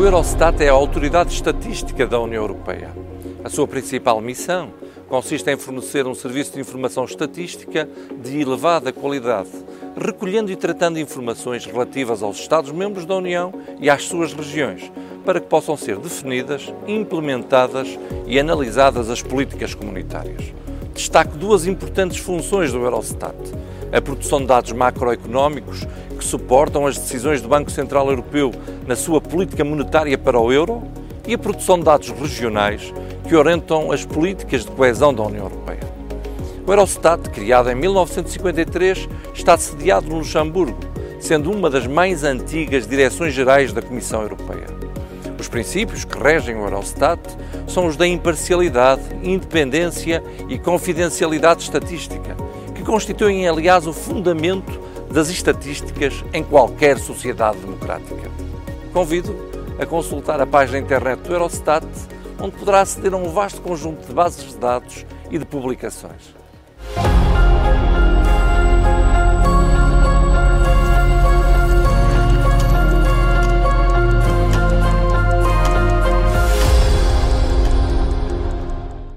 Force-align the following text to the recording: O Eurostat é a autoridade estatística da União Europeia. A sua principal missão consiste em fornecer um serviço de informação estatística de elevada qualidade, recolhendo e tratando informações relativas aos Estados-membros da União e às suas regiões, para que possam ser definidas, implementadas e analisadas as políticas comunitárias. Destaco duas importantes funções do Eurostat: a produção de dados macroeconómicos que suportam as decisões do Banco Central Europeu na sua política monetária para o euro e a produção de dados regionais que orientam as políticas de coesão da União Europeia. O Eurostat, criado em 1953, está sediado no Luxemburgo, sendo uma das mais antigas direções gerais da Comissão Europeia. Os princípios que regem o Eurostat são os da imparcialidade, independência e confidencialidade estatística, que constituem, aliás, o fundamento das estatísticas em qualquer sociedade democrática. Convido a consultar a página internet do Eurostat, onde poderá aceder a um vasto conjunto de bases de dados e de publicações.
O 0.00 0.02
Eurostat 0.02 0.64
é 0.64 0.70
a 0.70 0.72
autoridade 0.72 1.30
estatística 1.30 2.06
da 2.06 2.18
União 2.18 2.42
Europeia. 2.42 2.88
A 3.44 3.50
sua 3.50 3.68
principal 3.68 4.18
missão 4.18 4.70
consiste 5.06 5.50
em 5.50 5.58
fornecer 5.58 6.06
um 6.06 6.14
serviço 6.14 6.54
de 6.54 6.60
informação 6.60 7.04
estatística 7.04 7.86
de 8.18 8.40
elevada 8.40 8.94
qualidade, 8.94 9.50
recolhendo 9.94 10.50
e 10.50 10.56
tratando 10.56 10.98
informações 10.98 11.66
relativas 11.66 12.22
aos 12.22 12.38
Estados-membros 12.38 13.04
da 13.04 13.14
União 13.14 13.52
e 13.78 13.90
às 13.90 14.04
suas 14.04 14.32
regiões, 14.32 14.90
para 15.22 15.38
que 15.38 15.48
possam 15.48 15.76
ser 15.76 15.98
definidas, 15.98 16.72
implementadas 16.88 17.98
e 18.26 18.40
analisadas 18.40 19.10
as 19.10 19.20
políticas 19.20 19.74
comunitárias. 19.74 20.54
Destaco 20.94 21.36
duas 21.36 21.66
importantes 21.66 22.16
funções 22.16 22.72
do 22.72 22.78
Eurostat: 22.78 23.36
a 23.92 24.00
produção 24.00 24.40
de 24.40 24.46
dados 24.46 24.72
macroeconómicos 24.72 25.86
que 26.18 26.24
suportam 26.24 26.86
as 26.86 26.98
decisões 26.98 27.40
do 27.40 27.48
Banco 27.48 27.70
Central 27.70 28.08
Europeu 28.08 28.52
na 28.86 28.96
sua 28.96 29.20
política 29.20 29.64
monetária 29.64 30.16
para 30.16 30.38
o 30.38 30.52
euro 30.52 30.82
e 31.26 31.34
a 31.34 31.38
produção 31.38 31.78
de 31.78 31.84
dados 31.84 32.10
regionais 32.10 32.92
que 33.28 33.36
orientam 33.36 33.92
as 33.92 34.04
políticas 34.04 34.64
de 34.64 34.70
coesão 34.70 35.14
da 35.14 35.22
União 35.22 35.44
Europeia. 35.44 35.80
O 36.66 36.72
Eurostat, 36.72 37.30
criado 37.30 37.70
em 37.70 37.74
1953, 37.74 39.08
está 39.34 39.56
sediado 39.56 40.08
no 40.08 40.18
Luxemburgo, 40.18 40.78
sendo 41.18 41.50
uma 41.50 41.68
das 41.68 41.86
mais 41.86 42.22
antigas 42.24 42.86
direções 42.86 43.34
gerais 43.34 43.72
da 43.72 43.82
Comissão 43.82 44.22
Europeia. 44.22 44.66
Os 45.38 45.48
princípios 45.48 46.04
que 46.04 46.18
regem 46.18 46.56
o 46.56 46.64
Eurostat 46.64 47.20
são 47.66 47.86
os 47.86 47.96
da 47.96 48.06
imparcialidade, 48.06 49.02
independência 49.22 50.22
e 50.48 50.58
confidencialidade 50.58 51.62
estatística, 51.62 52.36
que 52.80 52.86
constituem, 52.86 53.46
aliás, 53.46 53.86
o 53.86 53.92
fundamento 53.92 54.80
das 55.12 55.28
estatísticas 55.28 56.24
em 56.32 56.42
qualquer 56.42 56.98
sociedade 56.98 57.58
democrática. 57.58 58.30
Convido 58.92 59.36
a 59.78 59.84
consultar 59.84 60.40
a 60.40 60.46
página 60.46 60.78
internet 60.78 61.20
do 61.20 61.32
Eurostat, 61.32 61.86
onde 62.40 62.56
poderá 62.56 62.80
aceder 62.80 63.12
a 63.12 63.16
um 63.16 63.28
vasto 63.28 63.60
conjunto 63.60 64.06
de 64.06 64.12
bases 64.14 64.52
de 64.52 64.56
dados 64.56 65.04
e 65.30 65.38
de 65.38 65.44
publicações. 65.44 66.34